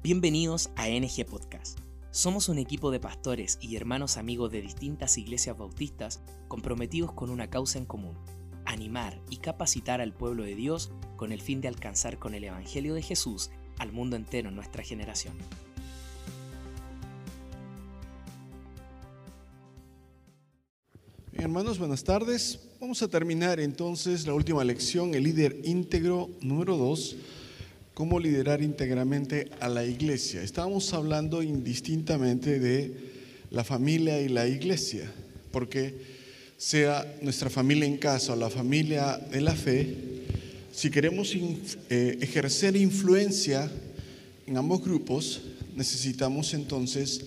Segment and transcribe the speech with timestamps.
[0.00, 1.80] Bienvenidos a NG Podcast.
[2.12, 7.50] Somos un equipo de pastores y hermanos amigos de distintas iglesias bautistas comprometidos con una
[7.50, 8.16] causa en común,
[8.64, 12.94] animar y capacitar al pueblo de Dios con el fin de alcanzar con el Evangelio
[12.94, 15.36] de Jesús al mundo entero en nuestra generación.
[21.32, 22.60] hermanos, buenas tardes.
[22.80, 27.16] Vamos a terminar entonces la última lección, el líder íntegro número 2
[27.98, 30.40] cómo liderar íntegramente a la iglesia.
[30.40, 32.92] Estábamos hablando indistintamente de
[33.50, 35.10] la familia y la iglesia,
[35.50, 35.96] porque
[36.56, 39.96] sea nuestra familia en casa o la familia de la fe,
[40.70, 43.68] si queremos eh, ejercer influencia
[44.46, 45.40] en ambos grupos,
[45.74, 47.22] necesitamos entonces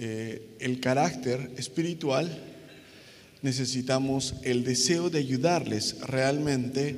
[0.00, 2.28] eh, el carácter espiritual,
[3.40, 6.96] necesitamos el deseo de ayudarles realmente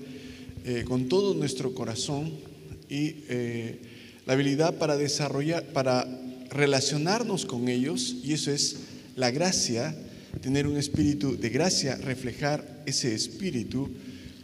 [0.65, 2.54] eh, con todo nuestro corazón
[2.89, 3.79] y eh,
[4.27, 6.07] la habilidad para desarrollar, para
[6.51, 8.77] relacionarnos con ellos, y eso es
[9.17, 9.95] la gracia,
[10.41, 13.91] tener un espíritu de gracia, reflejar ese espíritu,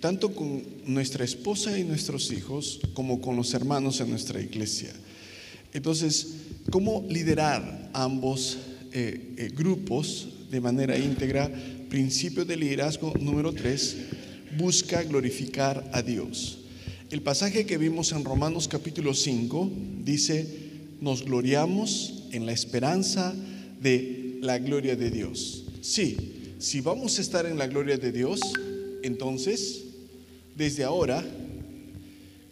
[0.01, 4.91] tanto con nuestra esposa y nuestros hijos, como con los hermanos en nuestra iglesia.
[5.73, 6.29] Entonces,
[6.71, 8.59] ¿cómo liderar ambos
[8.93, 11.51] eh, eh, grupos de manera íntegra?
[11.89, 13.97] Principio de liderazgo número tres,
[14.57, 16.60] busca glorificar a Dios.
[17.11, 19.69] El pasaje que vimos en Romanos capítulo 5
[20.05, 20.47] dice,
[21.01, 23.35] nos gloriamos en la esperanza
[23.81, 25.65] de la gloria de Dios.
[25.81, 28.41] Sí, si vamos a estar en la gloria de Dios,
[29.03, 29.87] entonces,
[30.55, 31.25] desde ahora,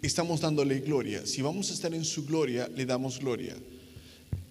[0.03, 1.25] estamos dándole gloria.
[1.25, 3.55] Si vamos a estar en su gloria, le damos gloria.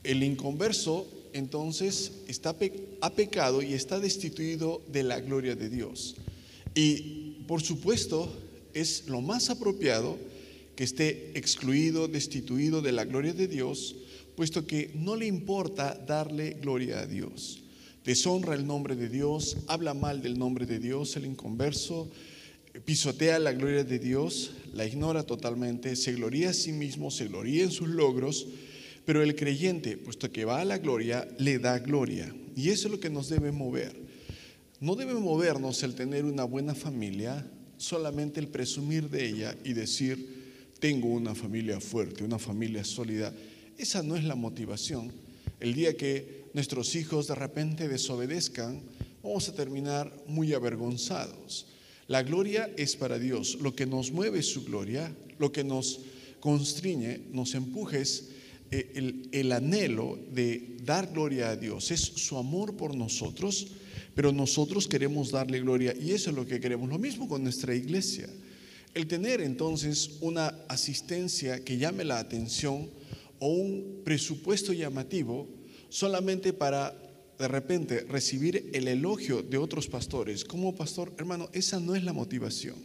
[0.06, 2.56] El inconverso, entonces, está,
[3.02, 6.16] ha pecado y está destituido de la gloria de Dios.
[6.74, 10.18] Y, por supuesto, es lo más apropiado
[10.76, 13.96] que esté excluido, destituido de la gloria de Dios,
[14.36, 17.64] puesto que no le importa darle gloria a Dios.
[18.06, 22.10] Deshonra el nombre de Dios, habla mal del nombre de Dios, el inconverso,
[22.86, 27.64] pisotea la gloria de Dios, la ignora totalmente, se gloría a sí mismo, se gloría
[27.64, 28.48] en sus logros,
[29.04, 32.34] pero el creyente, puesto que va a la gloria, le da gloria.
[32.56, 33.96] Y eso es lo que nos debe mover.
[34.80, 40.74] No debe movernos el tener una buena familia, solamente el presumir de ella y decir,
[40.80, 43.34] tengo una familia fuerte, una familia sólida,
[43.78, 45.12] esa no es la motivación.
[45.60, 48.82] El día que nuestros hijos de repente desobedezcan,
[49.24, 51.68] vamos a terminar muy avergonzados.
[52.08, 53.58] La gloria es para Dios.
[53.62, 56.00] Lo que nos mueve es su gloria, lo que nos
[56.40, 58.30] constriñe, nos empuje es
[58.72, 63.68] eh, el, el anhelo de dar gloria a Dios, es su amor por nosotros
[64.18, 66.90] pero nosotros queremos darle gloria y eso es lo que queremos.
[66.90, 68.28] Lo mismo con nuestra iglesia.
[68.96, 72.90] El tener entonces una asistencia que llame la atención
[73.38, 75.48] o un presupuesto llamativo
[75.90, 76.96] solamente para
[77.38, 80.44] de repente recibir el elogio de otros pastores.
[80.44, 82.78] Como pastor, hermano, esa no es la motivación.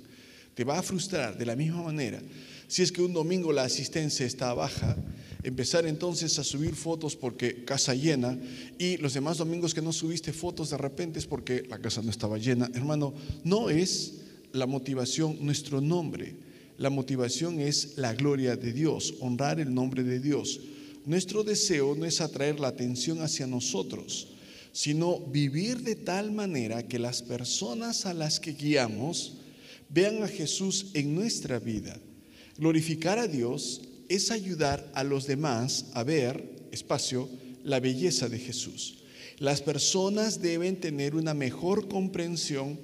[0.55, 2.21] Te va a frustrar de la misma manera.
[2.69, 4.99] Si es que un domingo la asistencia está baja,
[5.43, 8.39] empezar entonces a subir fotos porque casa llena
[8.79, 12.11] y los demás domingos que no subiste fotos de repente es porque la casa no
[12.11, 12.71] estaba llena.
[12.75, 13.15] Hermano,
[13.45, 14.15] no es
[14.53, 16.37] la motivación nuestro nombre.
[16.79, 20.61] La motivación es la gloria de Dios, honrar el nombre de Dios.
[21.05, 24.29] Nuestro deseo no es atraer la atención hacia nosotros,
[24.73, 29.35] sino vivir de tal manera que las personas a las que guiamos
[29.89, 31.99] vean a Jesús en nuestra vida.
[32.57, 33.83] Glorificar a Dios
[34.15, 37.29] es ayudar a los demás a ver, espacio,
[37.65, 38.99] la belleza de Jesús.
[39.39, 42.79] Las personas deben tener una mejor comprensión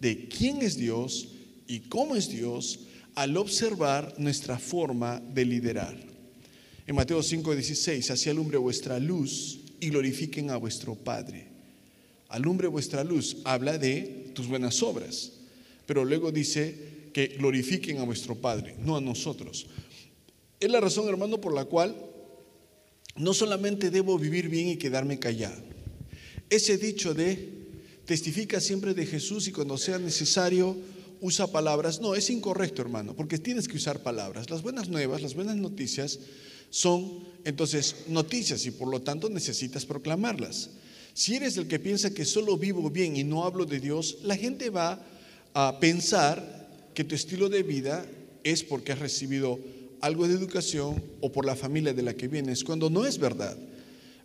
[0.00, 1.28] de quién es Dios
[1.66, 2.80] y cómo es Dios
[3.14, 5.96] al observar nuestra forma de liderar.
[6.86, 11.46] En Mateo 5:16, así alumbre vuestra luz y glorifiquen a vuestro Padre.
[12.28, 15.32] Alumbre vuestra luz habla de tus buenas obras,
[15.86, 19.66] pero luego dice que glorifiquen a vuestro Padre, no a nosotros.
[20.64, 21.94] Es la razón, hermano, por la cual
[23.16, 25.60] no solamente debo vivir bien y quedarme callado.
[26.48, 27.66] Ese dicho de
[28.06, 30.74] testifica siempre de Jesús y cuando sea necesario
[31.20, 34.48] usa palabras, no, es incorrecto, hermano, porque tienes que usar palabras.
[34.48, 36.18] Las buenas nuevas, las buenas noticias
[36.70, 40.70] son entonces noticias y por lo tanto necesitas proclamarlas.
[41.12, 44.34] Si eres el que piensa que solo vivo bien y no hablo de Dios, la
[44.34, 45.04] gente va
[45.52, 48.06] a pensar que tu estilo de vida
[48.44, 49.58] es porque has recibido
[50.04, 53.56] algo de educación o por la familia de la que vienes, cuando no es verdad.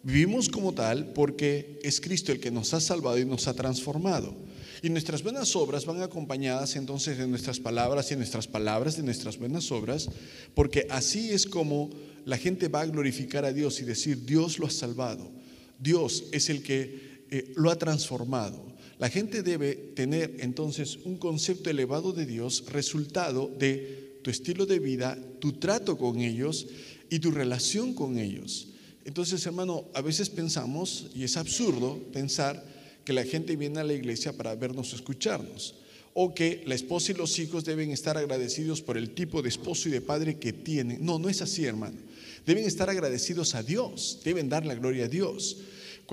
[0.03, 4.35] Vivimos como tal porque es Cristo el que nos ha salvado y nos ha transformado.
[4.83, 9.37] Y nuestras buenas obras van acompañadas entonces de nuestras palabras y nuestras palabras de nuestras
[9.37, 10.09] buenas obras,
[10.53, 11.89] porque así es como
[12.25, 15.31] la gente va a glorificar a Dios y decir, Dios lo ha salvado,
[15.79, 18.67] Dios es el que eh, lo ha transformado.
[18.97, 24.79] La gente debe tener entonces un concepto elevado de Dios, resultado de tu estilo de
[24.79, 26.67] vida, tu trato con ellos
[27.09, 28.67] y tu relación con ellos.
[29.05, 32.63] Entonces, hermano, a veces pensamos, y es absurdo pensar,
[33.05, 35.75] que la gente viene a la iglesia para vernos escucharnos,
[36.13, 39.89] o que la esposa y los hijos deben estar agradecidos por el tipo de esposo
[39.89, 41.03] y de padre que tienen.
[41.03, 41.97] No, no es así, hermano.
[42.45, 45.57] Deben estar agradecidos a Dios, deben dar la gloria a Dios.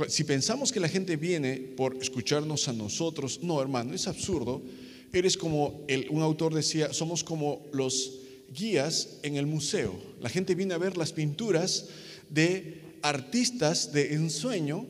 [0.08, 4.62] Si pensamos que la gente viene por escucharnos a nosotros, no, hermano, es absurdo.
[5.16, 8.20] Eres como un autor decía, somos como los
[8.52, 9.94] guías en el museo.
[10.20, 11.86] La gente viene a ver las pinturas
[12.28, 14.86] de artistas de ensueño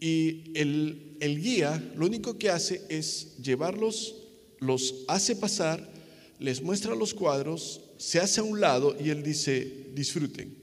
[0.00, 4.16] y el, el guía lo único que hace es llevarlos,
[4.58, 5.88] los hace pasar,
[6.40, 10.59] les muestra los cuadros, se hace a un lado y él dice, disfruten.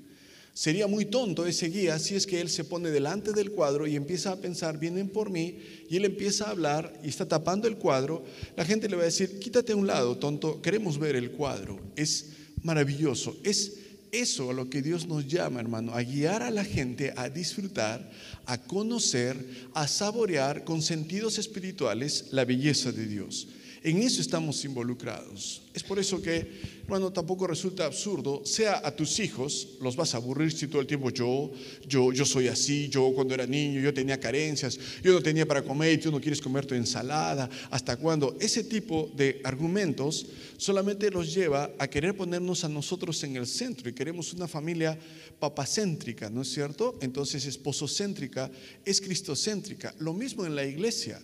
[0.58, 3.96] Sería muy tonto ese guía si es que él se pone delante del cuadro y
[3.96, 7.78] empieza a pensar, vienen por mí, y él empieza a hablar y está tapando el
[7.78, 8.26] cuadro.
[8.56, 11.80] La gente le va a decir, quítate a un lado, tonto, queremos ver el cuadro.
[11.96, 12.30] Es
[12.64, 13.38] maravilloso.
[13.44, 13.74] Es
[14.12, 18.10] eso a lo que Dios nos llama, hermano, a guiar a la gente a disfrutar,
[18.48, 19.38] a conocer,
[19.76, 23.48] a saborear con sentidos espirituales la belleza de Dios.
[23.88, 25.62] En eso estamos involucrados.
[25.74, 30.18] Es por eso que, bueno, tampoco resulta absurdo, sea a tus hijos, los vas a
[30.18, 31.54] aburrir si todo el tiempo yo,
[31.88, 35.62] yo, yo soy así, yo cuando era niño, yo tenía carencias, yo no tenía para
[35.62, 38.36] comer y tú no quieres comer tu ensalada, ¿hasta cuándo?
[38.42, 40.26] Ese tipo de argumentos
[40.58, 45.00] solamente los lleva a querer ponernos a nosotros en el centro y queremos una familia
[45.40, 47.00] papacéntrica, ¿no es cierto?
[47.00, 48.52] Entonces esposocéntrica
[48.84, 49.96] es cristocéntrica.
[50.00, 51.22] Lo mismo en la iglesia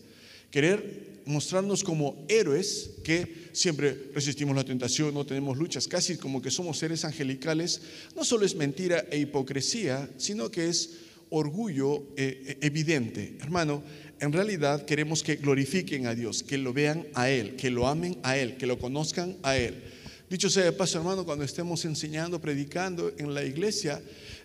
[0.54, 6.52] querer mostrarnos como héroes que siempre resistimos la tentación, no tenemos luchas, casi como que
[6.52, 7.82] somos seres angelicales,
[8.16, 10.92] no solo es mentira e hipocresía, sino que es
[11.32, 13.36] orgullo eh, evidente.
[13.42, 13.82] Hermano,
[14.20, 18.20] en realidad queremos que glorifiquen a Dios, que lo vean a Él, que lo amen
[18.22, 19.82] a Él, que lo conozcan a Él.
[20.30, 24.02] Dicho sea de paso, hermano, cuando estemos enseñando, predicando en la iglesia,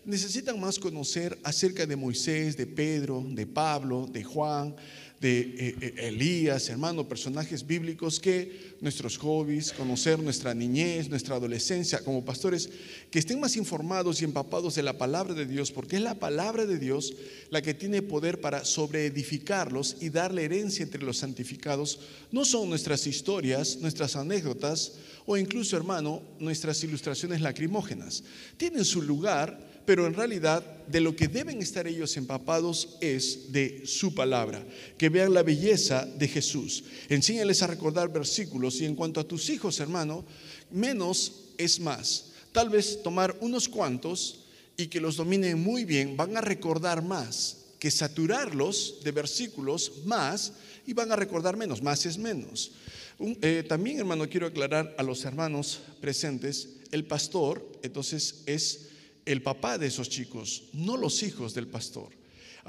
[0.06, 4.74] necesitan más conocer acerca de Moisés, de Pedro, de Pablo, de Juan,
[5.20, 12.04] de eh, eh, Elías, hermano, personajes bíblicos que nuestros hobbies, conocer nuestra niñez, nuestra adolescencia,
[12.04, 12.70] como pastores,
[13.10, 16.66] que estén más informados y empapados de la palabra de Dios, porque es la palabra
[16.66, 17.14] de Dios
[17.50, 21.98] la que tiene poder para sobreedificarlos y darle herencia entre los santificados.
[22.30, 24.92] No son nuestras historias, nuestras anécdotas
[25.26, 28.22] o incluso, hermano, nuestras ilustraciones lacrimógenas.
[28.56, 33.86] Tienen su lugar pero en realidad de lo que deben estar ellos empapados es de
[33.86, 34.62] su palabra,
[34.98, 36.84] que vean la belleza de Jesús.
[37.08, 40.24] Enséñales a recordar versículos y en cuanto a tus hijos, hermano,
[40.70, 42.32] menos es más.
[42.52, 44.46] Tal vez tomar unos cuantos
[44.76, 50.52] y que los dominen muy bien, van a recordar más que saturarlos de versículos más
[50.86, 52.72] y van a recordar menos, más es menos.
[53.18, 58.88] Eh, también, hermano, quiero aclarar a los hermanos presentes, el pastor, entonces, es
[59.26, 62.17] el papá de esos chicos, no los hijos del pastor.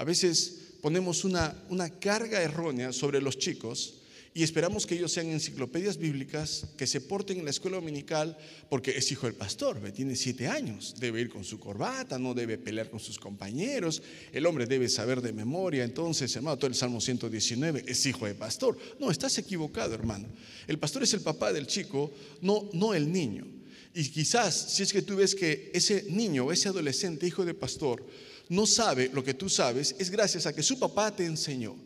[0.00, 3.96] A veces ponemos una, una carga errónea sobre los chicos
[4.32, 8.34] y esperamos que ellos sean enciclopedias bíblicas, que se porten en la escuela dominical,
[8.70, 12.56] porque es hijo del pastor, tiene siete años, debe ir con su corbata, no debe
[12.56, 14.02] pelear con sus compañeros,
[14.32, 18.34] el hombre debe saber de memoria, entonces, hermano, todo el Salmo 119 es hijo de
[18.34, 18.78] pastor.
[18.98, 20.28] No, estás equivocado, hermano.
[20.66, 23.46] El pastor es el papá del chico, no, no el niño.
[23.94, 28.02] Y quizás si es que tú ves que ese niño, ese adolescente, hijo de pastor,
[28.50, 31.76] no sabe lo que tú sabes, es gracias a que su papá te enseñó.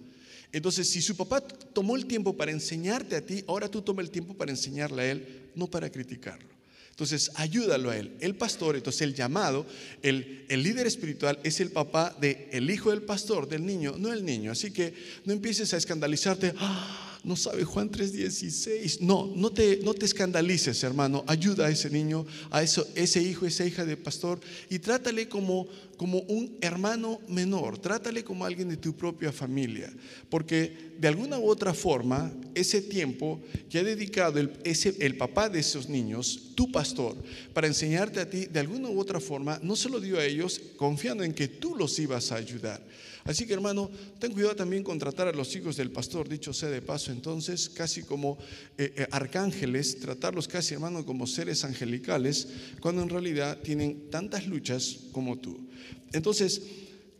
[0.51, 4.11] Entonces, si su papá tomó el tiempo para enseñarte a ti, ahora tú toma el
[4.11, 6.49] tiempo para enseñarle a él, no para criticarlo.
[6.89, 8.17] Entonces, ayúdalo a él.
[8.21, 9.67] El pastor, entonces el llamado,
[10.01, 14.13] el, el líder espiritual es el papá del el hijo del pastor, del niño, no
[14.13, 14.53] el niño.
[14.53, 14.95] Así que
[15.25, 16.55] no empieces a escandalizarte.
[16.57, 17.04] ¡Ah!
[17.25, 19.01] No sabe Juan 3:16.
[19.01, 21.25] No, no te, no te escandalices, hermano.
[21.27, 25.67] Ayuda a ese niño, a eso, ese hijo, esa hija de pastor y trátale como,
[25.97, 27.79] como un hermano menor.
[27.79, 29.91] Trátale como alguien de tu propia familia.
[30.29, 33.41] Porque de alguna u otra forma, ese tiempo
[33.71, 37.17] que ha dedicado el, ese, el papá de esos niños, tu pastor,
[37.53, 40.61] para enseñarte a ti, de alguna u otra forma, no se lo dio a ellos
[40.77, 42.83] confiando en que tú los ibas a ayudar.
[43.25, 46.69] Así que hermano, ten cuidado también con tratar a los hijos del pastor, dicho sea
[46.69, 48.39] de paso, entonces, casi como
[48.77, 52.49] eh, eh, arcángeles, tratarlos casi hermano como seres angelicales,
[52.81, 55.69] cuando en realidad tienen tantas luchas como tú.
[56.13, 56.63] Entonces,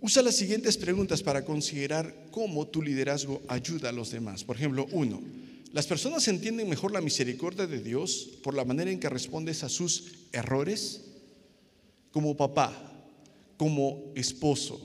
[0.01, 4.45] usa las siguientes preguntas para considerar cómo tu liderazgo ayuda a los demás.
[4.45, 5.23] Por ejemplo, uno,
[5.73, 9.69] ¿las personas entienden mejor la misericordia de Dios por la manera en que respondes a
[9.71, 11.01] sus errores?
[12.15, 12.73] como papá,
[13.57, 14.81] como esposo,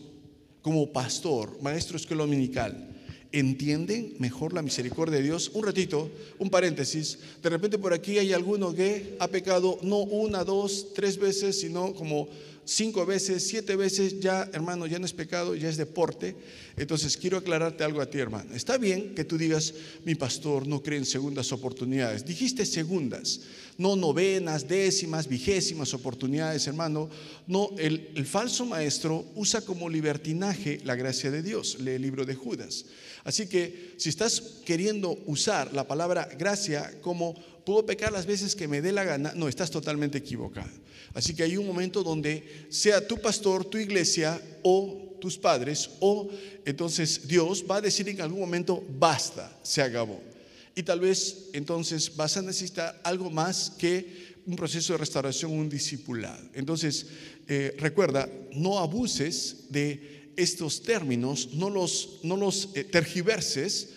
[0.61, 2.89] como pastor, maestro escuela dominical,
[3.31, 5.51] entienden mejor la misericordia de Dios.
[5.53, 7.19] Un ratito, un paréntesis.
[7.41, 11.93] De repente por aquí hay alguno que ha pecado no una, dos, tres veces, sino
[11.93, 12.27] como
[12.69, 16.35] cinco veces, siete veces, ya hermano, ya no es pecado, ya es deporte.
[16.77, 18.53] Entonces quiero aclararte algo a ti, hermano.
[18.53, 19.73] Está bien que tú digas,
[20.05, 22.25] mi pastor no cree en segundas oportunidades.
[22.25, 23.41] Dijiste segundas,
[23.77, 27.09] no novenas, décimas, vigésimas oportunidades, hermano.
[27.47, 31.79] No, el, el falso maestro usa como libertinaje la gracia de Dios.
[31.79, 32.85] Lee el libro de Judas.
[33.23, 37.35] Así que si estás queriendo usar la palabra gracia como
[37.65, 40.69] puedo pecar las veces que me dé la gana, no, estás totalmente equivocado.
[41.13, 46.29] Así que hay un momento donde sea tu pastor, tu iglesia o tus padres o
[46.65, 50.21] entonces Dios va a decir en algún momento, basta, se acabó.
[50.75, 55.69] Y tal vez entonces vas a necesitar algo más que un proceso de restauración, un
[55.69, 56.41] discipulado.
[56.53, 57.07] Entonces,
[57.47, 63.89] eh, recuerda, no abuses de estos términos, no los, no los eh, tergiverses,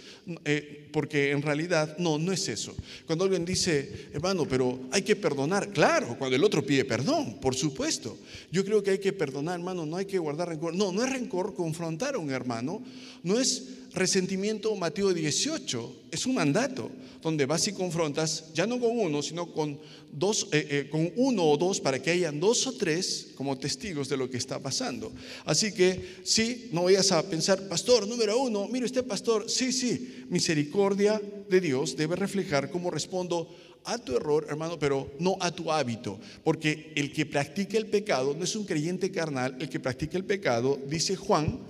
[0.44, 2.74] eh, porque en realidad no, no es eso.
[3.06, 7.54] Cuando alguien dice, hermano, pero hay que perdonar, claro, cuando el otro pide perdón, por
[7.54, 8.16] supuesto.
[8.50, 10.74] Yo creo que hay que perdonar, hermano, no hay que guardar rencor.
[10.74, 12.82] No, no es rencor confrontar a un hermano,
[13.22, 16.90] no es resentimiento Mateo 18, es un mandato
[17.22, 19.78] donde vas y confrontas, ya no con uno, sino con
[20.10, 24.08] dos, eh, eh, con uno o dos, para que hayan dos o tres como testigos
[24.08, 25.12] de lo que está pasando.
[25.44, 30.24] Así que sí, no vayas a pensar, pastor, número uno, mire usted, pastor, sí, sí,
[30.28, 33.48] misericordia de Dios debe reflejar cómo respondo
[33.84, 36.18] a tu error, hermano, pero no a tu hábito.
[36.44, 40.24] Porque el que practica el pecado no es un creyente carnal, el que practica el
[40.24, 41.60] pecado, dice Juan,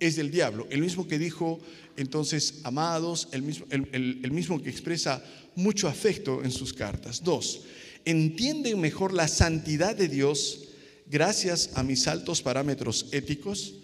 [0.00, 0.66] es del diablo.
[0.70, 1.60] El mismo que dijo
[1.98, 5.20] entonces, amados, el mismo, el, mismo que expresa
[5.56, 7.24] mucho afecto en sus cartas.
[7.24, 7.62] Dos,
[8.04, 10.68] entienden mejor la santidad de Dios
[11.10, 13.74] gracias a mis altos parámetros éticos.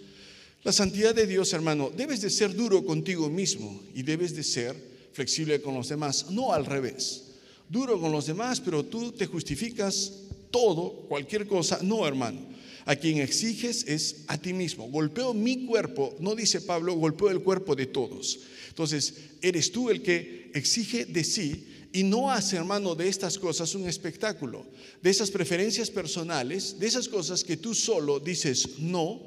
[0.63, 4.77] La santidad de Dios, hermano, debes de ser duro contigo mismo y debes de ser
[5.13, 7.25] flexible con los demás, no al revés.
[7.69, 10.13] Duro con los demás, pero tú te justificas
[10.53, 11.81] todo, cualquier cosa.
[11.83, 12.54] No, hermano.
[12.87, 14.91] A quien exiges es a ti mismo.
[14.91, 18.41] Golpeo mi cuerpo, no dice Pablo, golpeo el cuerpo de todos.
[18.69, 23.75] Entonces, eres tú el que exige de sí y no hace, hermano, de estas cosas
[23.75, 24.67] un espectáculo,
[25.03, 29.23] de esas preferencias personales, de esas cosas que tú solo dices no,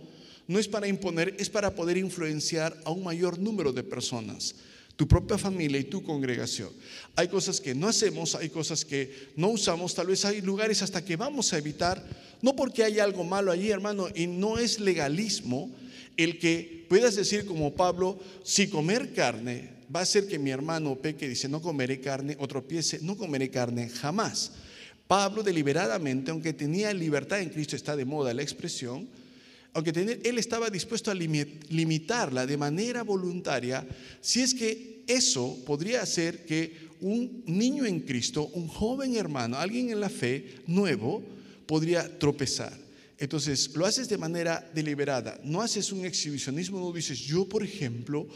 [0.47, 4.55] no es para imponer, es para poder influenciar a un mayor número de personas
[4.97, 6.69] tu propia familia y tu congregación.
[7.15, 11.05] Hay cosas que no hacemos, hay cosas que no usamos, tal vez hay lugares hasta
[11.05, 12.03] que vamos a evitar,
[12.41, 15.71] no porque hay algo malo allí, hermano, y no es legalismo
[16.17, 20.95] el que puedas decir como Pablo, si comer carne va a hacer que mi hermano
[20.95, 24.51] peque, dice, no comeré carne, otro piense, no comeré carne jamás.
[25.07, 29.07] Pablo deliberadamente, aunque tenía libertad en Cristo, está de moda la expresión,
[29.77, 29.91] aunque
[30.23, 33.87] él estaba dispuesto a limitarla de manera voluntaria,
[34.19, 39.91] si es que eso podría hacer que un niño en Cristo, un joven hermano, alguien
[39.91, 41.21] en la fe nuevo,
[41.67, 42.75] podría tropezar.
[43.19, 48.27] Entonces, lo haces de manera deliberada, no haces un exhibicionismo, no dices, yo por ejemplo,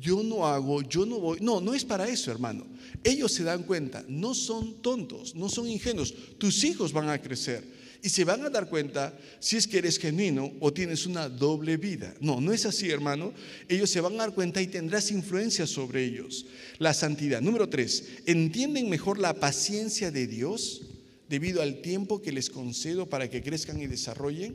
[0.00, 1.40] yo no hago, yo no voy.
[1.42, 2.66] No, no es para eso, hermano.
[3.04, 7.75] Ellos se dan cuenta, no son tontos, no son ingenuos, tus hijos van a crecer
[8.02, 11.76] y se van a dar cuenta si es que eres genuino o tienes una doble
[11.76, 12.14] vida.
[12.20, 13.32] No, no es así, hermano.
[13.68, 16.46] Ellos se van a dar cuenta y tendrás influencia sobre ellos.
[16.78, 17.40] La santidad.
[17.40, 20.82] Número tres, ¿entienden mejor la paciencia de Dios
[21.28, 24.54] debido al tiempo que les concedo para que crezcan y desarrollen?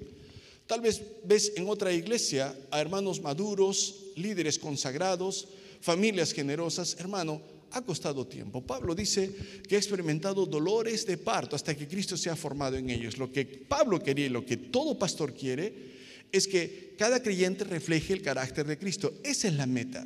[0.67, 5.47] Tal vez ves en otra iglesia a hermanos maduros, líderes consagrados,
[5.81, 6.95] familias generosas.
[6.99, 7.41] Hermano,
[7.71, 8.61] ha costado tiempo.
[8.61, 9.31] Pablo dice
[9.67, 13.17] que ha experimentado dolores de parto hasta que Cristo se ha formado en ellos.
[13.17, 15.91] Lo que Pablo quería y lo que todo pastor quiere
[16.31, 19.13] es que cada creyente refleje el carácter de Cristo.
[19.23, 20.05] Esa es la meta.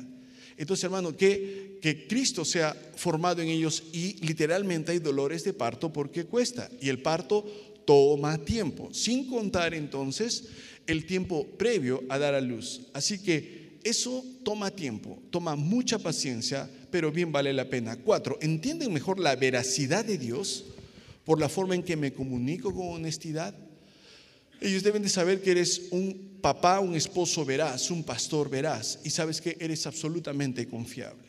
[0.56, 5.92] Entonces, hermano, que, que Cristo sea formado en ellos y literalmente hay dolores de parto
[5.92, 6.70] porque cuesta.
[6.80, 7.44] Y el parto
[7.84, 10.48] toma tiempo, sin contar entonces
[10.86, 12.82] el tiempo previo a dar a luz.
[12.92, 17.96] Así que eso toma tiempo, toma mucha paciencia, pero bien vale la pena.
[17.96, 20.64] Cuatro, ¿entienden mejor la veracidad de Dios
[21.24, 23.54] por la forma en que me comunico con honestidad?
[24.60, 29.10] Ellos deben de saber que eres un papá, un esposo veraz, un pastor veraz, y
[29.10, 31.22] sabes que eres absolutamente confiable.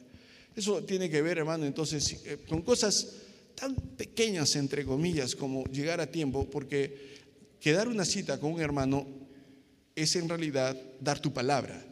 [0.55, 3.17] Eso tiene que ver, hermano, entonces, eh, con cosas
[3.53, 7.17] tan pequeñas, entre comillas, como llegar a tiempo, porque
[7.59, 9.05] quedar una cita con un hermano
[9.95, 11.83] es en realidad dar tu palabra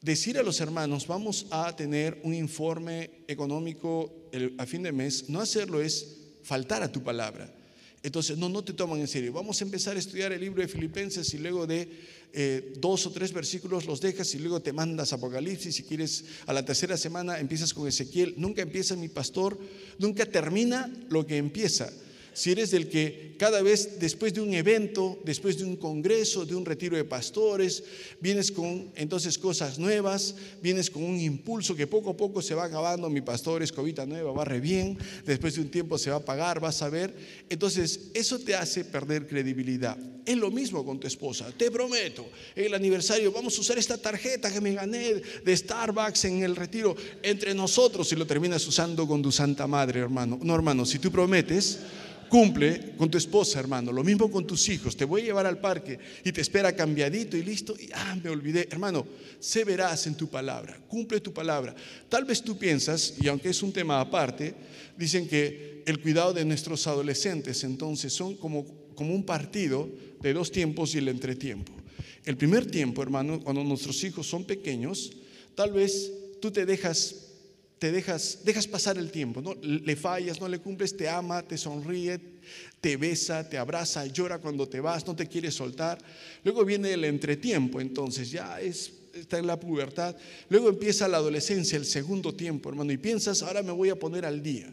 [0.00, 4.28] decir a los hermanos, vamos a tener un informe económico
[4.58, 7.54] a fin de mes, no hacerlo es faltar a tu palabra.
[8.02, 9.32] Entonces, no, no te toman en serio.
[9.32, 11.88] Vamos a empezar a estudiar el libro de Filipenses y luego de
[12.32, 15.74] eh, dos o tres versículos los dejas y luego te mandas Apocalipsis.
[15.74, 18.34] Si quieres, a la tercera semana empiezas con Ezequiel.
[18.36, 19.58] Nunca empieza mi pastor,
[19.98, 21.90] nunca termina lo que empieza
[22.32, 26.54] si eres del que cada vez después de un evento, después de un congreso, de
[26.54, 27.82] un retiro de pastores,
[28.20, 32.64] vienes con entonces cosas nuevas, vienes con un impulso que poco a poco se va
[32.64, 36.24] acabando, mi pastor, escobita nueva, va re bien, después de un tiempo se va a
[36.24, 37.14] pagar, vas a ver.
[37.48, 39.96] Entonces, eso te hace perder credibilidad.
[40.26, 44.52] Es lo mismo con tu esposa, te prometo, el aniversario vamos a usar esta tarjeta
[44.52, 49.22] que me gané de Starbucks en el retiro entre nosotros y lo terminas usando con
[49.22, 50.38] tu santa madre, hermano.
[50.42, 51.78] No, hermano, si tú prometes,
[52.28, 53.92] Cumple con tu esposa, hermano.
[53.92, 54.96] Lo mismo con tus hijos.
[54.96, 57.74] Te voy a llevar al parque y te espera cambiadito y listo.
[57.78, 58.68] Y ah, me olvidé.
[58.70, 59.06] Hermano,
[59.40, 60.78] sé verás en tu palabra.
[60.88, 61.74] Cumple tu palabra.
[62.08, 64.54] Tal vez tú piensas, y aunque es un tema aparte,
[64.96, 69.88] dicen que el cuidado de nuestros adolescentes entonces son como, como un partido
[70.20, 71.72] de dos tiempos y el entretiempo.
[72.24, 75.12] El primer tiempo, hermano, cuando nuestros hijos son pequeños,
[75.54, 77.27] tal vez tú te dejas
[77.78, 79.54] te dejas, dejas pasar el tiempo, ¿no?
[79.54, 82.20] Le fallas, no le cumples, te ama, te sonríe,
[82.80, 85.98] te besa, te abraza, llora cuando te vas, no te quiere soltar.
[86.44, 90.16] Luego viene el entretiempo, entonces ya es, está en la pubertad.
[90.48, 94.24] Luego empieza la adolescencia, el segundo tiempo, hermano, y piensas, ahora me voy a poner
[94.24, 94.68] al día.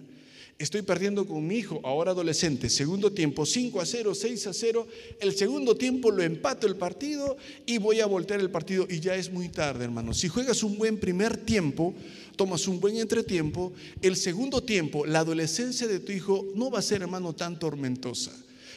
[0.57, 4.87] Estoy perdiendo con mi hijo, ahora adolescente, segundo tiempo, 5 a 0, 6 a 0.
[5.19, 7.35] El segundo tiempo lo empato el partido
[7.65, 10.13] y voy a voltear el partido y ya es muy tarde, hermano.
[10.13, 11.93] Si juegas un buen primer tiempo,
[12.37, 16.83] tomas un buen entretiempo, el segundo tiempo, la adolescencia de tu hijo no va a
[16.83, 18.31] ser, hermano, tan tormentosa.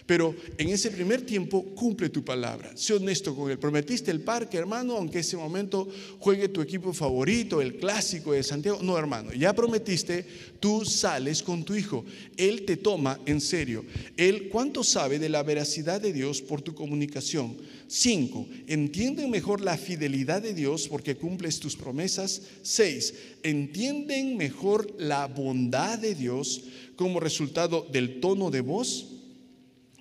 [0.09, 2.75] Pero en ese primer tiempo cumple tu palabra.
[2.75, 3.59] Sé honesto con él.
[3.59, 5.87] Prometiste el parque, hermano, aunque ese momento
[6.19, 8.79] juegue tu equipo favorito, el clásico de Santiago.
[8.83, 10.25] No, hermano, ya prometiste,
[10.61, 12.07] tú sales con tu hijo.
[12.39, 13.85] Él te toma en serio.
[14.17, 17.59] Él, ¿cuánto sabe de la veracidad de Dios por tu comunicación?
[17.87, 22.41] Cinco, entienden mejor la fidelidad de Dios porque cumples tus promesas.
[22.63, 26.63] Seis, entienden mejor la bondad de Dios
[26.97, 29.18] como resultado del tono de voz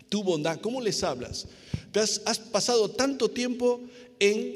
[0.10, 1.48] tu bondad, ¿cómo les hablas?
[1.92, 3.82] Te has, pasado tanto tiempo
[4.20, 4.56] en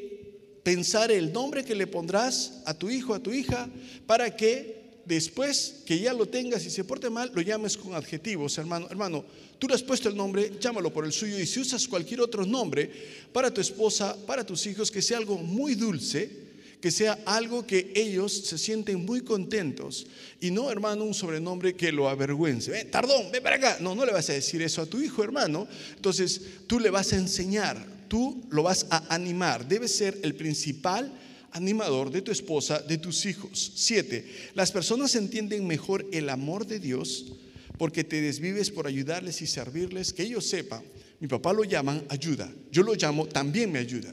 [0.63, 3.69] pensar el nombre que le pondrás a tu hijo, a tu hija,
[4.05, 8.57] para que después que ya lo tengas y se porte mal, lo llames con adjetivos,
[8.57, 8.87] hermano.
[8.89, 9.25] Hermano,
[9.57, 11.39] tú le has puesto el nombre, llámalo por el suyo.
[11.39, 12.91] Y si usas cualquier otro nombre
[13.33, 16.50] para tu esposa, para tus hijos, que sea algo muy dulce,
[16.81, 20.07] que sea algo que ellos se sienten muy contentos
[20.41, 22.85] y no, hermano, un sobrenombre que lo avergüence.
[22.85, 23.77] tardón, ven para acá.
[23.79, 25.67] No, no le vas a decir eso a tu hijo, hermano.
[25.95, 29.67] Entonces, tú le vas a enseñar, tú lo vas a animar.
[29.67, 31.13] Debe ser el principal
[31.51, 33.71] animador de tu esposa, de tus hijos.
[33.75, 37.33] Siete, las personas entienden mejor el amor de Dios
[37.77, 40.83] porque te desvives por ayudarles y servirles, que ellos sepan.
[41.19, 44.11] Mi papá lo llaman ayuda, yo lo llamo también me ayuda.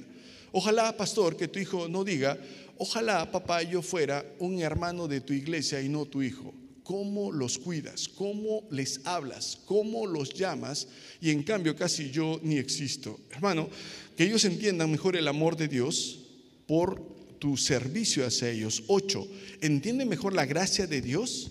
[0.53, 2.39] Ojalá, pastor, que tu hijo no diga,
[2.77, 6.55] ojalá, papá, yo fuera un hermano de tu iglesia y no tu hijo.
[6.83, 8.09] ¿Cómo los cuidas?
[8.09, 9.59] ¿Cómo les hablas?
[9.67, 10.89] ¿Cómo los llamas?
[11.21, 13.21] Y en cambio casi yo ni existo.
[13.31, 13.69] Hermano,
[14.17, 16.21] que ellos entiendan mejor el amor de Dios
[16.67, 17.03] por
[17.39, 18.85] tu servicio hacia ellos.
[18.87, 19.29] Ocho,
[19.61, 21.51] entiende mejor la gracia de Dios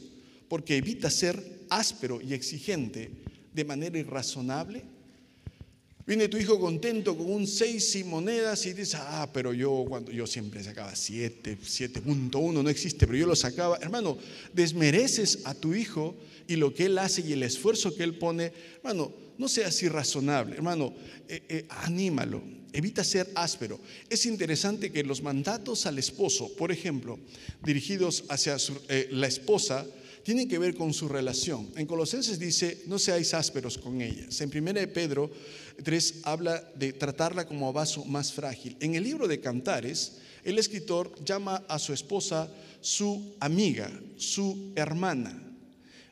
[0.49, 3.11] porque evita ser áspero y exigente
[3.53, 4.85] de manera irrazonable
[6.07, 10.09] Viene tu hijo contento con un 6 sin monedas y dice, ah, pero yo cuando
[10.09, 13.77] yo siempre sacaba 7, 7.1, no existe, pero yo lo sacaba.
[13.81, 14.17] Hermano,
[14.53, 16.15] desmereces a tu hijo
[16.47, 18.53] y lo que él hace y el esfuerzo que él pone.
[18.77, 20.93] Hermano, no seas irrazonable, hermano,
[21.27, 22.41] eh, eh, anímalo,
[22.71, 23.77] evita ser áspero.
[24.09, 27.19] Es interesante que los mandatos al esposo, por ejemplo,
[27.65, 28.55] dirigidos hacia
[28.87, 29.85] eh, la esposa,
[30.27, 31.71] tienen que ver con su relación.
[31.77, 34.41] En Colosenses dice, no seáis ásperos con ellas.
[34.41, 35.31] En 1 Pedro
[35.81, 38.75] 3 habla de tratarla como vaso más frágil.
[38.81, 45.31] En el libro de Cantares, el escritor llama a su esposa su amiga, su hermana.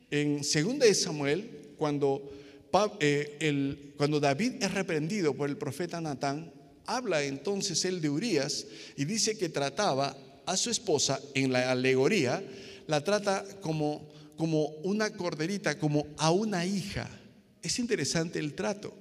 [0.09, 2.31] En 2 de Samuel, cuando,
[3.01, 6.53] eh, cuando David es reprendido por el profeta Natán,
[6.85, 12.41] habla entonces él de Urias y dice que trataba a su esposa en la alegoría
[12.87, 17.09] la trata como, como una corderita, como a una hija.
[17.61, 18.93] Es interesante el trato.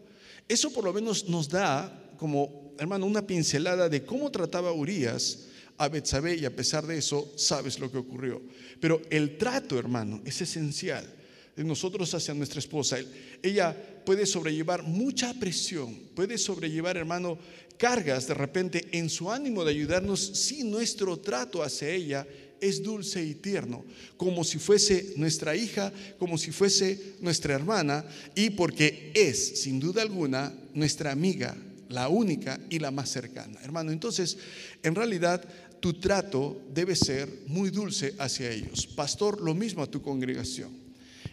[0.48, 5.88] Eso por lo menos nos da como, hermano, una pincelada de cómo trataba Urias a
[5.88, 8.42] Betsabé y a pesar de eso sabes lo que ocurrió.
[8.80, 11.04] Pero el trato, hermano, es esencial
[11.56, 12.98] de nosotros hacia nuestra esposa.
[13.42, 17.38] Ella puede sobrellevar mucha presión, puede sobrellevar, hermano,
[17.76, 22.26] cargas de repente en su ánimo de ayudarnos si nuestro trato hacia ella
[22.60, 23.84] es dulce y tierno,
[24.16, 30.02] como si fuese nuestra hija, como si fuese nuestra hermana, y porque es, sin duda
[30.02, 31.56] alguna, nuestra amiga,
[31.88, 33.60] la única y la más cercana.
[33.62, 34.38] Hermano, entonces,
[34.82, 35.44] en realidad,
[35.80, 38.86] tu trato debe ser muy dulce hacia ellos.
[38.86, 40.84] Pastor, lo mismo a tu congregación.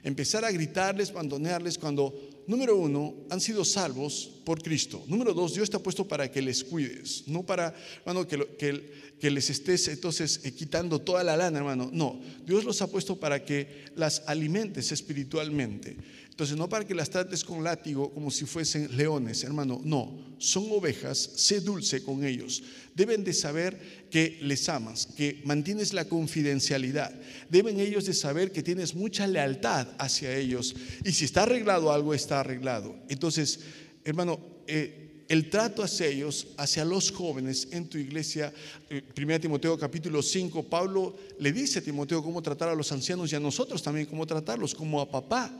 [0.03, 5.03] Empezar a gritarles, abandonearles cuando número uno, han sido salvos por Cristo.
[5.07, 9.31] Número dos, Dios te ha puesto para que les cuides, no para, hermano, que, que,
[9.31, 11.89] les estés entonces eh, quitando toda la lana, hermano.
[11.93, 15.97] No, Dios los ha puesto para que las alimentes espiritualmente.
[16.41, 19.79] Entonces, no para que las trates con látigo como si fuesen leones, hermano.
[19.83, 22.63] No, son ovejas, sé dulce con ellos.
[22.95, 27.13] Deben de saber que les amas, que mantienes la confidencialidad.
[27.49, 30.73] Deben ellos de saber que tienes mucha lealtad hacia ellos.
[31.05, 32.95] Y si está arreglado algo, está arreglado.
[33.07, 33.59] Entonces,
[34.03, 38.53] hermano, eh, el trato hacia ellos, hacia los jóvenes en tu iglesia,
[38.89, 43.31] 1 eh, Timoteo capítulo 5, Pablo le dice a Timoteo cómo tratar a los ancianos
[43.31, 45.51] y a nosotros también cómo tratarlos, como a papá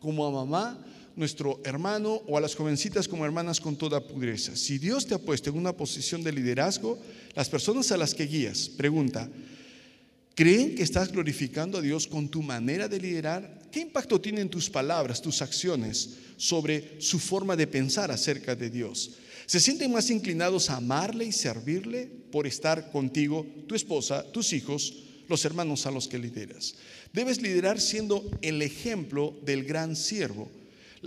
[0.00, 0.78] como a mamá,
[1.16, 4.54] nuestro hermano o a las jovencitas como hermanas con toda pureza.
[4.54, 6.98] Si Dios te ha puesto en una posición de liderazgo,
[7.34, 9.28] las personas a las que guías, pregunta,
[10.34, 13.55] ¿creen que estás glorificando a Dios con tu manera de liderar?
[13.70, 19.12] ¿Qué impacto tienen tus palabras, tus acciones sobre su forma de pensar acerca de Dios?
[19.46, 25.04] ¿Se sienten más inclinados a amarle y servirle por estar contigo, tu esposa, tus hijos,
[25.28, 26.74] los hermanos a los que lideras?
[27.12, 30.50] Debes liderar siendo el ejemplo del gran siervo.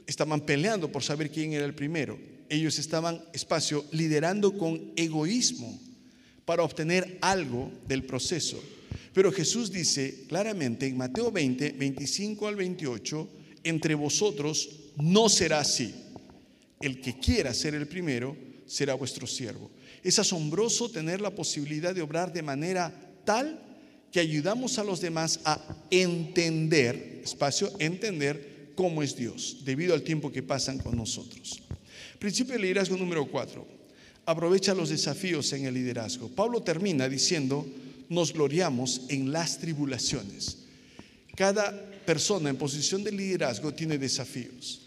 [0.07, 2.17] Estaban peleando por saber quién era el primero.
[2.47, 5.79] Ellos estaban, espacio, liderando con egoísmo
[6.45, 8.59] para obtener algo del proceso.
[9.13, 13.29] Pero Jesús dice claramente en Mateo 20, 25 al 28,
[13.63, 15.93] entre vosotros no será así.
[16.79, 19.71] El que quiera ser el primero será vuestro siervo.
[20.03, 22.93] Es asombroso tener la posibilidad de obrar de manera
[23.25, 23.59] tal
[24.11, 25.59] que ayudamos a los demás a
[25.91, 31.61] entender, espacio, entender cómo es Dios, debido al tiempo que pasan con nosotros.
[32.17, 33.67] Principio de liderazgo número cuatro.
[34.25, 36.29] Aprovecha los desafíos en el liderazgo.
[36.29, 37.65] Pablo termina diciendo,
[38.09, 40.57] nos gloriamos en las tribulaciones.
[41.35, 41.71] Cada
[42.05, 44.81] persona en posición de liderazgo tiene desafíos.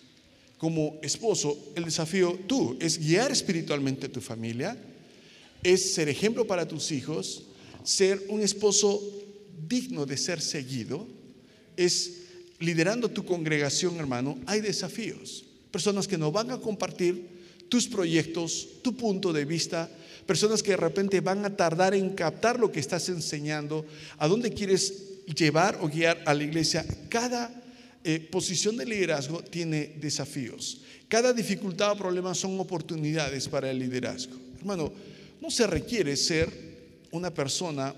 [0.59, 4.77] Como esposo, el desafío tú es guiar espiritualmente a tu familia,
[5.63, 7.45] es ser ejemplo para tus hijos,
[7.85, 9.01] ser un esposo
[9.69, 11.07] digno de ser seguido
[11.77, 12.19] es
[12.59, 15.45] liderando tu congregación, hermano, hay desafíos.
[15.71, 17.32] Personas que no van a compartir
[17.73, 19.89] tus proyectos, tu punto de vista,
[20.27, 23.87] personas que de repente van a tardar en captar lo que estás enseñando,
[24.19, 26.85] a dónde quieres llevar o guiar a la iglesia.
[27.09, 27.49] Cada
[28.05, 30.83] eh, posición de liderazgo tiene desafíos.
[31.09, 34.37] Cada dificultad o problema son oportunidades para el liderazgo.
[34.59, 34.93] Hermano,
[35.41, 36.53] no se requiere ser
[37.11, 37.95] una persona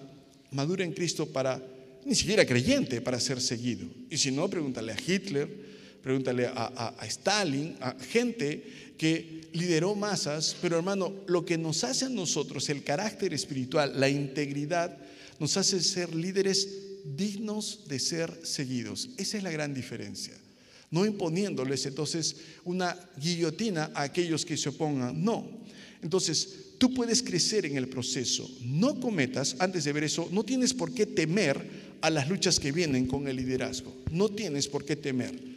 [0.53, 1.61] madura en Cristo para,
[2.05, 3.89] ni siquiera creyente, para ser seguido.
[4.09, 5.74] Y si no, pregúntale a Hitler,
[6.05, 12.11] pregúntale a, Stalin, a gente que lideró masas, pero hermano, lo que nos hace a
[12.11, 14.99] nosotros, el carácter espiritual, la integridad,
[15.41, 16.69] nos hace ser líderes
[17.17, 19.09] dignos de ser seguidos.
[19.17, 20.35] Esa es la gran diferencia.
[20.91, 25.49] No imponiéndoles entonces una guillotina a aquellos que se opongan, no.
[26.03, 28.47] Entonces, tú puedes crecer en el proceso.
[28.61, 32.73] No cometas, antes de ver eso, no tienes por qué temer a las luchas que
[32.73, 33.97] vienen con el liderazgo.
[34.11, 35.54] No tienes por qué temer.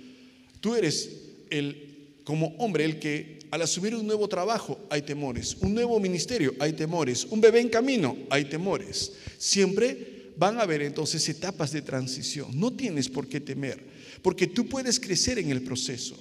[0.59, 1.09] Tú eres
[1.49, 6.53] el, como hombre, el que al asumir un nuevo trabajo hay temores, un nuevo ministerio
[6.59, 9.13] hay temores, un bebé en camino hay temores.
[9.37, 12.47] Siempre van a haber entonces etapas de transición.
[12.59, 13.83] No tienes por qué temer,
[14.21, 16.17] porque tú puedes crecer en el proceso.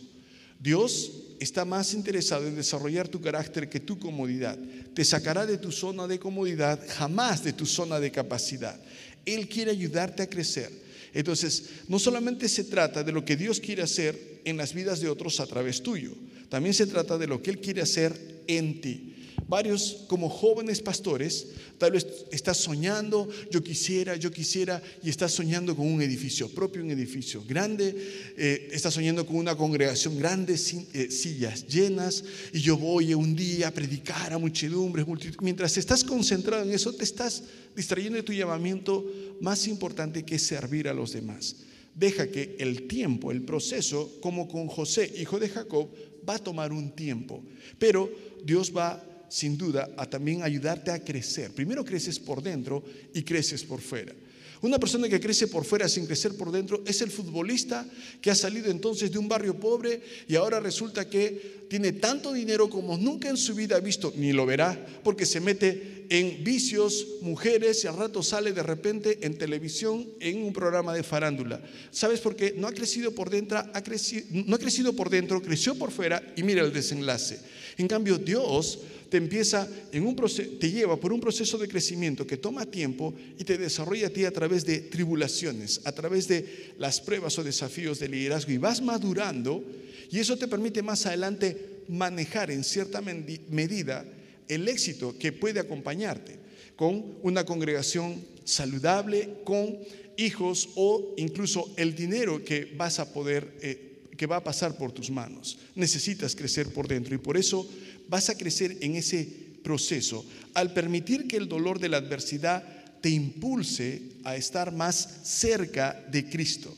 [0.59, 4.59] Dios está más interesado en desarrollar tu carácter que tu comodidad.
[4.95, 8.81] Te sacará de tu zona de comodidad, jamás de tu zona de capacidad.
[9.25, 10.86] Él quiere ayudarte a crecer.
[11.17, 15.09] Entonces, no solamente se trata de lo que Dios quiere hacer en las vidas de
[15.09, 16.13] otros a través tuyo,
[16.51, 19.16] también se trata de lo que Él quiere hacer en ti
[19.49, 25.77] varios como jóvenes pastores, tal vez estás soñando, yo quisiera, yo quisiera, y estás soñando
[25.77, 27.95] con un edificio propio, un edificio grande,
[28.37, 33.69] eh, estás soñando con una congregación grande, eh, sillas llenas, y yo voy un día
[33.69, 35.07] a predicar a muchedumbres,
[35.41, 37.43] mientras estás concentrado en eso, te estás
[37.75, 39.05] distrayendo de tu llamamiento
[39.41, 41.57] más importante que es servir a los demás.
[41.95, 45.89] Deja que el tiempo, el proceso, como con José, hijo de Jacob,
[46.29, 47.43] va a tomar un tiempo,
[47.79, 48.11] pero
[48.45, 51.53] Dios va sin duda a también ayudarte a crecer.
[51.53, 52.83] Primero creces por dentro
[53.15, 54.15] y creces por fuera.
[54.63, 57.87] Una persona que crece por fuera sin crecer por dentro es el futbolista
[58.21, 62.71] que ha salido entonces de un barrio pobre y ahora resulta que tiene tanto dinero
[62.71, 67.07] como nunca en su vida ha visto, ni lo verá, porque se mete en vicios,
[67.21, 71.61] mujeres y al rato sale de repente en televisión en un programa de farándula.
[71.91, 72.55] ¿Sabes por qué?
[72.57, 76.23] No ha crecido por dentro, ha crecido, no ha crecido por dentro, creció por fuera
[76.37, 77.41] y mira el desenlace.
[77.77, 78.79] En cambio, Dios
[79.17, 83.15] te empieza en un proceso, te lleva por un proceso de crecimiento que toma tiempo
[83.39, 87.43] y te desarrolla a ti a través de tribulaciones, a través de las pruebas o
[87.43, 89.65] desafíos de liderazgo y vas madurando
[90.11, 94.05] y eso te permite más adelante manejar en cierta medida
[94.49, 96.37] el éxito que puede acompañarte
[96.77, 99.79] con una congregación saludable, con
[100.19, 104.93] hijos o incluso el dinero que vas a poder, eh, que va a pasar por
[104.93, 105.57] tus manos.
[105.75, 107.67] Necesitas crecer por dentro y por eso
[108.09, 109.29] vas a crecer en ese
[109.63, 112.65] proceso al permitir que el dolor de la adversidad
[113.01, 116.75] te impulse a estar más cerca de Cristo.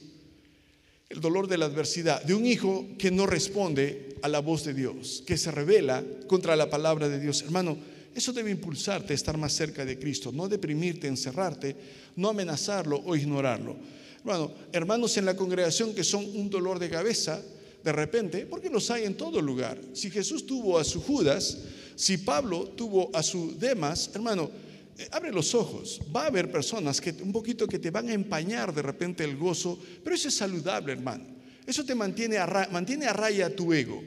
[1.08, 4.74] El dolor de la adversidad de un hijo que no responde a la voz de
[4.74, 7.42] Dios, que se revela contra la palabra de Dios.
[7.42, 7.78] Hermano,
[8.14, 11.76] eso debe impulsarte a estar más cerca de Cristo, no deprimirte, encerrarte,
[12.16, 13.76] no amenazarlo o ignorarlo.
[14.20, 17.40] Hermano, hermanos en la congregación que son un dolor de cabeza,
[17.82, 19.78] de repente, porque los hay en todo lugar.
[19.92, 21.58] Si Jesús tuvo a su Judas,
[21.94, 24.50] si Pablo tuvo a su Demas, hermano,
[24.98, 26.00] eh, abre los ojos.
[26.14, 29.36] Va a haber personas que un poquito que te van a empañar de repente el
[29.36, 31.24] gozo, pero eso es saludable, hermano.
[31.66, 34.02] Eso te mantiene a, mantiene a raya tu ego.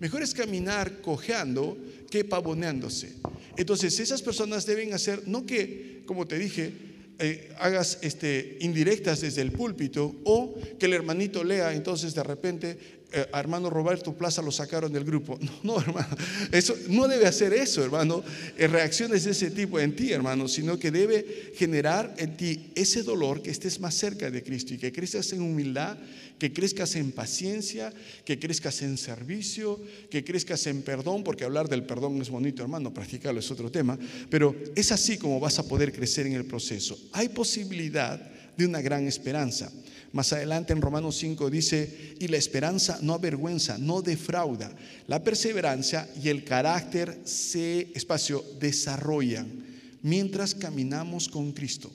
[0.00, 1.78] Mejor es caminar cojeando
[2.10, 3.14] que pavoneándose.
[3.56, 6.72] Entonces, esas personas deben hacer, no que, como te dije,
[7.18, 12.76] eh, hagas este, indirectas desde el púlpito o que el hermanito lea, entonces de repente
[13.14, 15.38] eh, hermano Roberto Plaza lo sacaron del grupo.
[15.64, 16.16] No, no, hermano,
[16.52, 18.22] eso, no debe hacer eso, hermano,
[18.56, 23.02] eh, reacciones de ese tipo en ti, hermano, sino que debe generar en ti ese
[23.02, 25.96] dolor que estés más cerca de Cristo y que crezcas en humildad,
[26.38, 27.92] que crezcas en paciencia,
[28.24, 32.92] que crezcas en servicio, que crezcas en perdón, porque hablar del perdón es bonito, hermano,
[32.92, 33.98] practicarlo es otro tema,
[34.28, 36.98] pero es así como vas a poder crecer en el proceso.
[37.12, 39.70] Hay posibilidad de una gran esperanza.
[40.12, 44.74] Más adelante en Romanos 5 dice, y la esperanza no avergüenza, no defrauda.
[45.08, 49.64] La perseverancia y el carácter se, espacio, desarrollan
[50.02, 51.90] mientras caminamos con Cristo.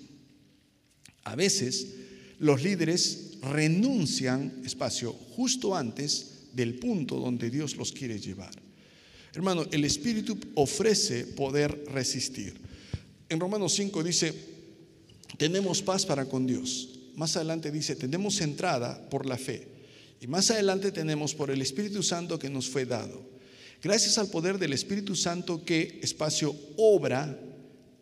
[1.24, 1.88] A veces
[2.40, 8.52] los líderes renuncian, espacio, justo antes del punto donde Dios los quiere llevar.
[9.34, 12.56] Hermano, el Espíritu ofrece poder resistir.
[13.30, 14.34] En Romanos 5 dice,
[15.38, 19.68] tenemos paz para con Dios más adelante dice, tenemos entrada por la fe.
[20.22, 23.30] Y más adelante tenemos por el Espíritu Santo que nos fue dado.
[23.84, 27.38] Gracias al poder del Espíritu Santo que espacio obra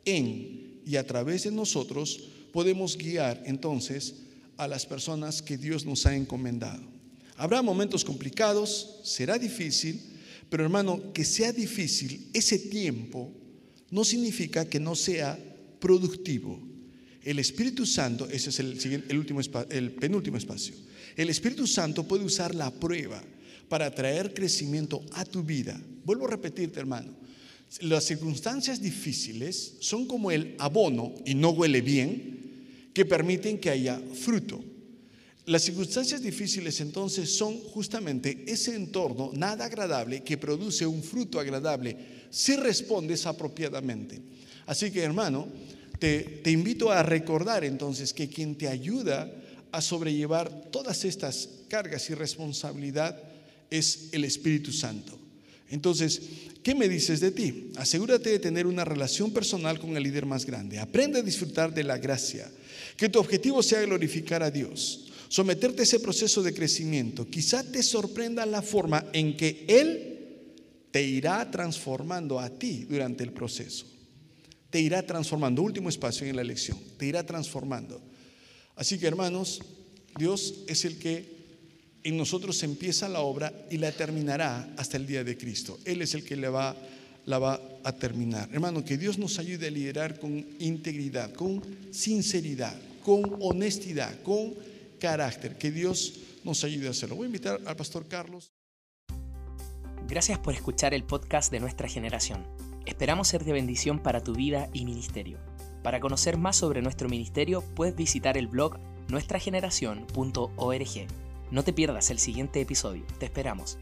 [0.05, 4.17] en y a través de nosotros, podemos guiar entonces
[4.55, 6.83] a las personas que Dios nos ha encomendado.
[7.37, 9.99] Habrá momentos complicados, será difícil,
[10.51, 13.31] pero hermano, que sea difícil ese tiempo
[13.89, 15.39] no significa que no sea
[15.79, 16.76] productivo.
[17.27, 20.73] El Espíritu Santo, ese es el, último, el penúltimo espacio.
[21.13, 23.21] El Espíritu Santo puede usar la prueba
[23.67, 25.77] para traer crecimiento a tu vida.
[26.05, 27.13] Vuelvo a repetirte, hermano.
[27.81, 33.99] Las circunstancias difíciles son como el abono, y no huele bien, que permiten que haya
[34.13, 34.63] fruto.
[35.47, 41.97] Las circunstancias difíciles entonces son justamente ese entorno nada agradable que produce un fruto agradable
[42.29, 44.21] si respondes apropiadamente.
[44.65, 45.49] Así que hermano,
[45.99, 49.31] te, invito a recordar entonces que quien te ayuda
[49.71, 53.21] a sobrellevar todas estas cargas y responsabilidad
[53.69, 55.17] es el Espíritu Santo.
[55.69, 56.21] Entonces,
[56.63, 57.71] ¿qué me dices de ti?
[57.75, 60.79] Asegúrate de tener una relación personal con el líder más grande.
[60.79, 62.49] Aprende a disfrutar de la gracia.
[62.95, 65.07] Que tu objetivo sea glorificar a Dios.
[65.27, 67.29] Someterte a ese proceso de crecimiento.
[67.29, 70.19] Quizá te sorprenda la forma en que Él
[70.91, 73.96] te irá transformando a ti durante el proceso
[74.69, 75.61] te irá transformando.
[75.61, 78.01] Último espacio en la lección, te irá transformando.
[78.75, 79.61] Así que hermanos,
[80.17, 81.37] Dios es el que
[82.03, 85.79] en nosotros empieza la obra y la terminará hasta el día de Cristo.
[85.83, 86.75] Él es el que la va,
[87.25, 88.49] la va a terminar.
[88.53, 94.53] Hermano, que Dios nos ayude a liderar con integridad, con sinceridad, con honestidad, con
[94.99, 95.57] carácter.
[95.57, 97.15] Que Dios nos ayude a hacerlo.
[97.15, 98.53] Voy a invitar al pastor Carlos.
[100.07, 102.45] Gracias por escuchar el podcast de nuestra generación.
[102.87, 105.37] Esperamos ser de bendición para tu vida y ministerio.
[105.83, 111.07] Para conocer más sobre nuestro ministerio, puedes visitar el blog nuestrageneración.org.
[111.51, 113.03] No te pierdas el siguiente episodio.
[113.19, 113.77] Te esperamos.